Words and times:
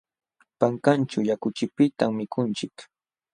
Pankanćhu 0.59 1.19
yakuchupitam 1.29 2.11
mikunchik. 2.17 2.75